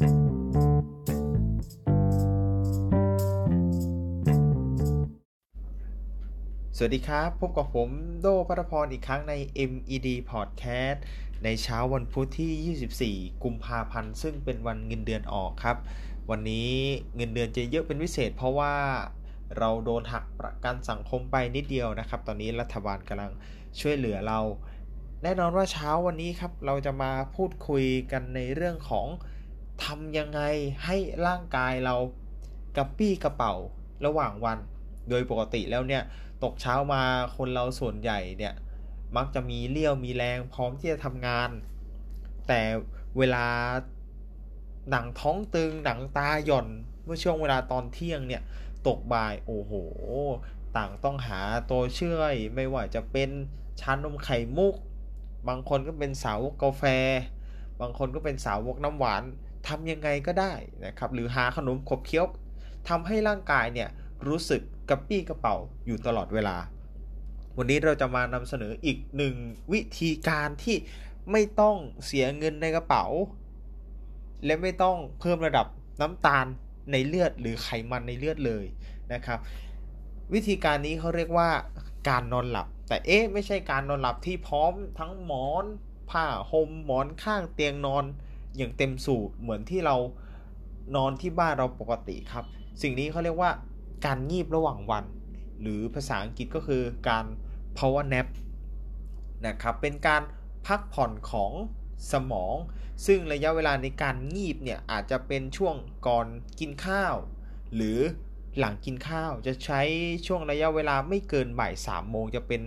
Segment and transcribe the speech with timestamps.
[0.00, 0.08] สวั
[6.88, 7.88] สดีครับ พบกับผม
[8.20, 9.34] โดพัทพรอีกครั้งใน
[9.70, 10.98] MED Podcast
[11.44, 15.76] ในเช้าวันพุธที่ 24 กุมภาพันธ์ ซึ่งเป็นวันเงินเดือนออกครับ
[16.30, 16.72] วันนี้
[17.16, 18.74] เงินเดือนจะเยอะเป็นพิเศษเพราะว่า
[19.58, 23.32] เราโดนหักประกันสังคมไปนิดเดียวนะครับ ตอนนี้รัฐบาลกำลัง
[23.80, 24.40] ช่วยเหลือเรา
[25.22, 29.08] แน่นอนว่าเช้าวันนี้ครับ เราจะมาพูดคุยกันในเรื่องของ
[29.84, 30.40] ทำยังไง
[30.84, 31.96] ให้ร่างกายเรา
[32.76, 33.54] กระปี้กระเป๋า
[34.06, 34.58] ระหว่างวัน
[35.08, 36.02] โดยปกติแล้วเนี่ย
[36.44, 37.02] ตกเช้ามา
[37.36, 38.54] คนเราส่วนใหญ่เนี่ย
[39.16, 41.50] มักจะมีเลี้ยวมีแรงพร้อมที่จะทำงาน
[42.48, 42.60] แต่
[43.18, 43.46] เวลา
[44.90, 46.68] หนังท้องตึงหนังตาหย่อน
[47.04, 48.42] เมื่อช่วงเวลาตอนเที่ยงเนี่ย
[48.86, 49.72] ตกบ่ายโอ้โห
[50.76, 51.40] ต่างต้องหา
[51.70, 53.30] ตัวช่วยไม่ว่าจะเป็น
[53.80, 54.74] ชานมไข่มุก
[55.48, 56.84] บางคนก็เป็นสาวกกาแฟ
[57.80, 59.22] บางคนก็เป็นสาวกน้ำหวาน
[59.68, 60.52] ทำยังไงก็ได้
[60.86, 62.26] นะครับหรือหาขนมขบเคี้ยว
[62.88, 63.88] ทำให้ร่างกายเนี่ย
[64.28, 66.56] รู้สึกกระปี้กระเป๋าอยู่ตลอดเวลา
[67.56, 69.34] วันนี้เราจะมานำเสนออีกหนึ่ง
[69.72, 70.76] วิธีการที่
[71.32, 71.76] ไม่ต้อง
[72.06, 73.04] เสียเงินในกระเป๋า
[74.44, 75.66] และไม่ต้องเพิ่มระดับ
[76.00, 76.46] น้ำตาล
[76.92, 78.64] ในเลือดหรือไขมันในเลือดเลย
[79.12, 79.38] นะครับ
[80.34, 81.50] วิธีการนี้เขาเรียกว่า
[82.08, 85.64] การนอนหลับ แต่เอ๊ะไม่ใช่การนอนหลับที่พร้อมทั้งหมอน
[86.10, 88.04] ผ้าห่มหมอนข้างเตียงนอน
[88.56, 89.96] อย่างเต็มสูบเหมือนที่เรา
[90.96, 92.44] นอนที่บ้านเราปกติครับ
[92.82, 93.50] สิ่งนี้เขาเรียกว่า
[94.06, 95.04] การงีบระหว่างวัน
[95.60, 97.26] หรือภาษาอังกฤษก็คือการ
[97.78, 98.26] power nap
[99.46, 100.22] นะครับเป็นการ
[100.66, 101.52] พักผ่อนของ
[102.12, 102.54] สมอง
[103.06, 105.74] ซึ่งระยะเวลาในการงีบเนี่ยอาจจะเป็นช่วง
[106.06, 106.26] ก่อน
[106.58, 107.14] กินข้าว
[107.74, 107.98] หรือ
[108.58, 109.80] หลังกินข้าวจะใช้
[110.26, 112.60] ช่วงระยะเวลาไม่เกินบ่ายสามโมงจะเป็น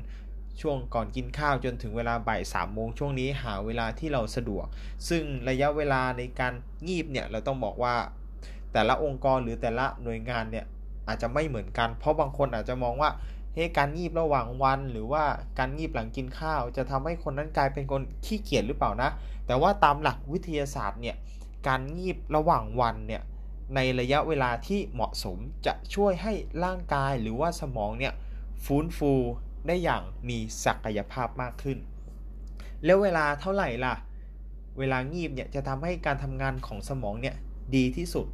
[0.62, 4.66] ช่วงก่อนกินข้าวจนถึงเวลาบ่ายสามโมงช่วงนี้หาเวลาที่เราสะดวก
[5.10, 6.54] ซึ่งระยะเวลาในการ
[6.88, 7.96] งีบเนี่ยเราต้องบอกว่า
[8.74, 10.66] แต่ละองค์กรหรือแต่ละหน่วยงานเนี่ย
[11.08, 13.10] อาจจะไม่เหมือนกัน เพราะบางคนอาจจะมองว่า
[13.54, 15.24] เฮ้การงีบระหว่างวัน หรือว่า
[15.60, 19.10] การงีบหลังกินข้าว จะทำให้คนนั้นกลายเป็นคนขี้เกียจหรือเปล่านะ
[19.48, 21.16] แต่ว่าตามหลักวิทยาศาสตร์เนี่ย
[21.68, 23.22] การงีบระหว่างวันเนี่ย
[23.76, 26.34] ในระยะเวลาที่เหมาะสมจะช่วยให้
[26.64, 28.14] ร่างกายหรือว่าสมองเนี่ย
[28.66, 29.14] ฟื้นฟู
[29.68, 31.78] ได้อย่างมีศักยภาพมากขึ้น
[32.86, 33.96] แล้วเวลาเท่าไหร่ล่ะ
[34.80, 37.36] เวลางีบเนี่ยจะทำให้การทำงานของสมองเนี่ย
[37.76, 38.28] ดีที่สุด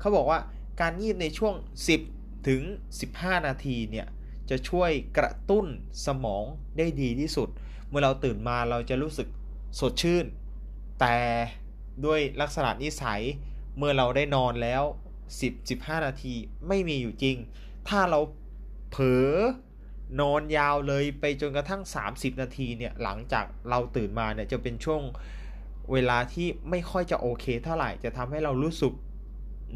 [0.00, 0.40] เขาบอกว่า
[0.80, 1.54] การงีบในช่วง
[2.00, 2.62] 10 ถึง
[3.04, 4.06] 15 นาทีเนี่ย
[4.50, 5.66] จะช่วยกระตุ้น
[6.06, 6.44] สมอง
[6.78, 7.48] ได้ดีที่สุด
[7.88, 9.28] เมื่อเราตื่นมาเราจะรู้สึก
[9.80, 10.24] สดชื่น
[11.00, 11.16] แต่
[12.04, 13.22] ด้วยลักษณะนิสัย
[13.76, 14.82] เมื่อเราได้นอนแล้ว
[15.44, 16.34] 10-15 นาที
[16.68, 17.36] ไม่มีอยู่จริง
[17.88, 18.20] ถ้าเรา
[18.90, 19.32] เผลอ
[20.20, 25.02] นอนยาวเลยไปจนกระทั่ง 30 นาทีเนี่ยหลังจากเราตื่นมาเนี่ยจะเป็นช่วง
[25.92, 28.92] เวลาที่ไม่ค่อยจะโอเค เท่าไหร่จะทำให้เรารู้สึก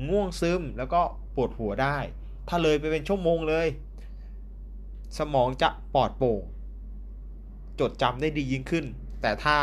[0.08, 1.00] ง่วงซึมแล้วก็
[1.34, 1.98] ปวดหัวได้
[2.48, 3.66] ถ้าเลยไปเป็นชั่วโมงเลย
[5.18, 6.42] สมองจะปลอดโปร่ง
[7.80, 8.84] จดจำได้ดียิ่งขึ้น
[9.22, 9.56] แต่ถ้า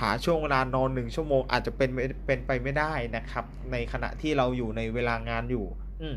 [0.00, 1.90] หาช่วงเวลานอนหนึ่งชั่วโมงอาจจะเป็น
[2.26, 5.66] เป็นไปไม่ได้นะครับ ในขณะที่เราอยู่ในเวลางานอยู่
[6.02, 6.16] อืม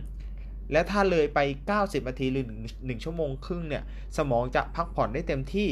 [0.71, 1.39] และถ้าเลยไป
[1.75, 2.45] 90 นาทีหรือ
[2.85, 3.83] หนึ่งชั่วโมงครึ่งเนี่ย
[4.17, 5.69] สมองจะพักผ่อนได้เต็มที่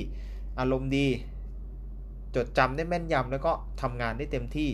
[0.59, 1.07] อารมณ์ดี
[2.35, 4.69] จดจำได้แม่นยำแล้วก็ทำงานได้เต็มที่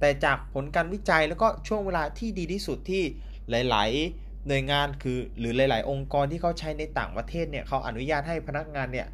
[0.00, 3.02] แต่จากผลการวิจัยแล้วก็ช่วงเวลาที่ดีที่สุดที่
[3.50, 9.08] หลาย ๆ หน่วยงานคือหรือหลาย ๆ องค์กรที่เขาใช้ในต่างประเทศเนี่ยเขาอนุญาตให้พนักงานเนี่ย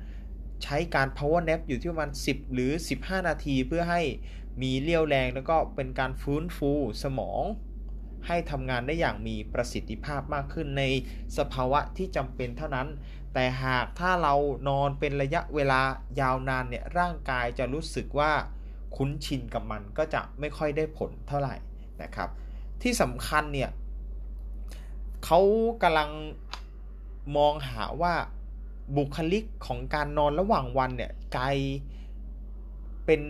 [0.64, 4.02] ใช้การ power nap อยู่ที่ประมาณ 10 หรือ 15 นาทีเพื่อให้
[4.62, 6.70] มีเลี้ยวแรงแล้วก็เป็นการฟื้นฟู
[7.02, 7.42] สมอง
[8.26, 10.82] ให้ทำงานได้อย่างมีประสิทธิภาพมากขึ้นใน
[11.38, 12.88] สภาวะที่จำเป็นเท่านั้น
[13.34, 14.34] แต่หากถ้าเรา
[14.68, 15.80] นอนเป็นระยะเวลา
[16.20, 18.32] ยาวนานเนี่ยร่างกายจะรู้สึกว่า
[18.96, 21.54] คุ้นชินกับมันก็จะไม่ค่อยได้ผลเท่าไหร่
[22.02, 22.28] นะครับ
[22.82, 23.70] ที่สำคัญเนี่ย
[25.24, 25.40] เขา
[25.82, 26.10] กำลัง
[27.36, 28.14] มองหาว่า
[28.96, 31.56] บุคลิกของการนอนระหว่างวันเนี่ยกลาย
[33.06, 33.22] เป็น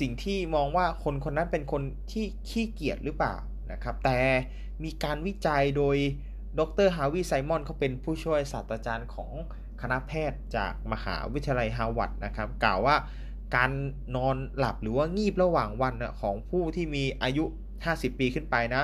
[0.00, 3.34] สิ่งที่มองว่าคนคนนั้นเป็นคนที่ขี้เกียจหรือเปล่า
[3.72, 4.18] นะครับ แต่
[4.84, 5.96] มีการวิจัยโดย
[6.58, 9.30] ดรฮาวิไซมอนเขาเป็นผู้ช่วยศาสตราจารย์ของ
[9.80, 12.96] คณะแพทย์จากมหาวิทยาลัยฮาวาดนะครับ กล่าวว่า
[13.56, 13.70] การ
[14.16, 17.44] นอนหลับหรือว่างีบระหว่างวันของผู้ที่มีอายุ
[17.82, 18.82] 50 ปีขึ้นไปนะ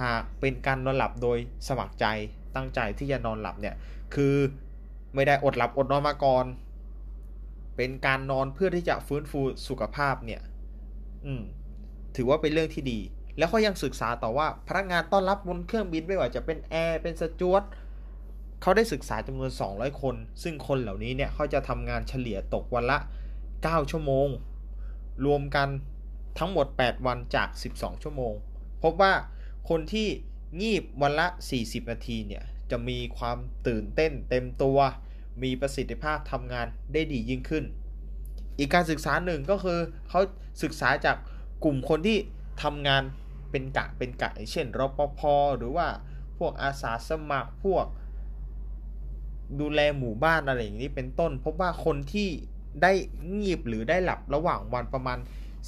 [0.00, 2.06] หากเป็นการนอนหลับโดยสมัครใจ
[2.54, 3.74] ตั้งใจที่จะนอนหลับเนี่ย
[4.14, 4.34] คือ
[5.14, 6.44] ไม่ได้อดหลับอดนอนมาก่อน
[7.76, 10.40] เป็นการนอนเพื่อที่จะฟื้นฟูสุขภาพเนี่ย
[11.26, 11.42] อืม
[12.16, 12.98] ถือว่าเป็นเรื่องที่ดี
[13.38, 17.62] แล้วเขายังศึกษาต่อว่าพนักงานต้อนรับบนเครื่องบินไม่ว่าจะเป็นแอร์เป็นสจวต
[18.62, 22.98] เขาได้ศึกษาจำนวน 200 คน ซึ่งคนเหล่านี้เนี่ยเขาจะทำงานเฉลี่ยตกวันละ
[23.44, 24.28] 9 ชั่วโมง
[25.26, 25.68] รวมกัน
[26.38, 28.32] ทั้งหมด 8 วันจาก 12 ชั่วโมง
[28.82, 29.12] พบว่า
[29.68, 30.08] คนที่
[30.60, 31.26] งีบวันละ
[31.60, 34.78] 40 นาทีเนี่ยจะมีความตื่นเต้นเต็มตัว
[35.42, 37.64] มีประสิทธิภาพทำงานได้ดียิ่งขึ้น
[38.58, 40.20] อีกการศึกษาหนึ่งก็คือเขา
[40.62, 41.16] ศึกษาจาก
[41.64, 42.18] กลุ่มคนที่
[42.62, 43.02] ทำงาน
[43.50, 45.20] เป็นกะเป็นกะเช่นรปภ
[45.58, 45.86] หรือว่า
[46.38, 47.86] พวกอาสาสมัครพวก
[49.60, 52.28] ดูแลหมู่บ้านอะไรอย่างนี้เป็นต้น พบว่าคนที่
[52.82, 52.92] ได้
[53.38, 55.18] งีบหรือได้หลับระหว่างวันประมาณ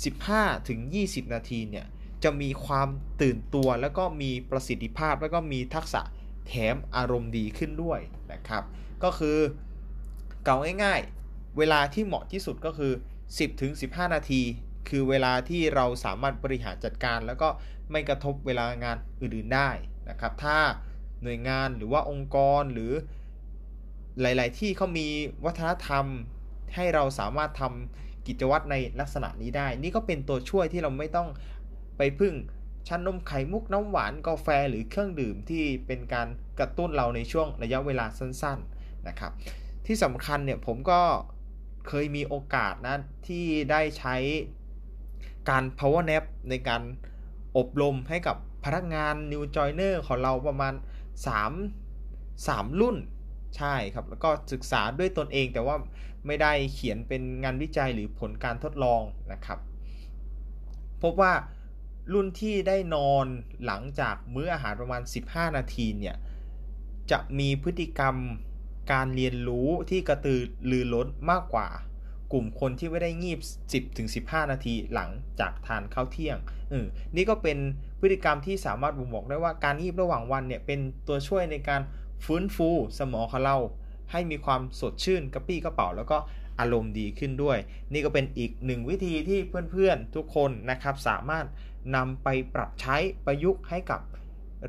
[0.08, 1.86] 15ถึง20 นาทีเนี่ย
[2.24, 2.88] จะมีความ
[3.22, 6.02] ตื่นตัวแล้วก็มีประสิทธิภาพแล้วก็มีทักษะ
[6.46, 8.00] แถมอารมณ์ดีขึ้นด้วย
[8.32, 8.62] นะครับ
[9.04, 9.38] ก็คือ
[10.44, 12.92] เก่าง่ายๆ เวลาที่เหมาะที่สุดก็คือ
[13.26, 14.42] 10ถึง15 นาที
[14.88, 17.48] คือเวลาที่เราสามารถบริหารจัดการ แล้วก็
[17.90, 19.70] ไม่กระทบเวลางานอื่นๆได้
[20.10, 20.58] นะครับ ถ้า
[21.22, 22.92] หน่วยงานหรือว่าองค์กรหรือ
[24.20, 25.08] หลาย ๆ ที่เขามี
[25.44, 26.06] วัฒนธรรม
[26.74, 31.28] ให้เราสามารถทำกิจวัตรในลักษณะนี้ได้ นี่ก็เป็นตัวช่วยที่เราไม่ต้อง
[31.98, 32.34] ไปพึ่ง
[32.88, 36.28] ชั้นนมไข่มุกน้ำหวานกาแฟหรือเครื่องดื่มที่เป็นการ
[36.58, 39.32] กระตุ้นเราในช่วงระยะเวลาสั้น ๆ นะครับ
[39.86, 41.00] ที่สำคัญเนี่ยผมก็
[41.88, 44.16] เคยมีโอกาสนะที่ได้ใช้
[45.50, 46.82] การ power nap ในการ
[47.56, 50.74] อบรมให้กับพนักงาน new joiner ของเราประมาณ
[51.56, 52.96] 3 3 รุ่น
[53.56, 55.76] ใช่ครับ แล้วก็ศึกษาด้วยตนเองแต่ว่า
[56.26, 59.02] ไม่ได้เขียนเป็นงานวิจัยหรือผลการทดลอง
[59.32, 59.58] นะครับ
[61.02, 61.32] พบว่า
[62.12, 63.26] รุ่นที่ได้นอน
[63.66, 66.16] หลังจากมื้ออาหารประมาณ 15 นาทีเนี่ย
[67.10, 68.16] จะมีพฤติกรรม
[68.92, 70.40] การเรียนรู้ที่กระตือ
[70.70, 71.68] รือร้นมากกว่า
[72.32, 73.40] กลุ่มคนที่ไม่ได้งีบ
[73.96, 75.10] 10-15 นาทีหลัง
[75.40, 76.36] จากทานข้าวเที่ยง
[76.72, 76.74] อ
[77.16, 77.58] นี่ก็เป็น
[78.00, 81.82] พฤติกรรมที่สามารถบ่งบอกได้ว่าการงีบระหว่างวันเนี่ยเป็นตัวช่วยในการ
[82.24, 82.68] ฟื้นฟู
[82.98, 83.56] สมองของเรา
[84.12, 86.18] ให้มีความสดชื่นกระปี้กระเป๋า แล้วก็
[86.60, 87.58] อารมณ์ดีขึ้นด้วย
[87.92, 89.40] นี่ก็เป็นอีกหนึ่งวิธีที่
[89.70, 91.46] เพื่อนๆทุกคนนะครับสามารถ
[91.96, 94.00] นำไปปรับใช้ประยุกต์ให้กับ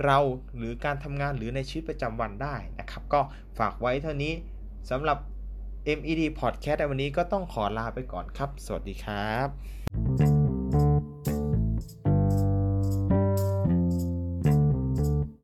[0.03, 0.19] เรา
[0.57, 3.21] หรือการทำงานหรือในชีวิตประจำวันได้นะครับ ก็
[3.59, 4.33] ฝากไว้เท่านี้
[4.89, 5.17] สำหรับ
[5.97, 10.40] MED Podcast ในวันนี้ก็ต้องขอลาไปก่อนครับ สวัสดีครับ